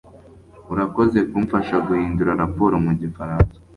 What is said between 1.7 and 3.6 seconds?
guhindura raporo mu gifaransa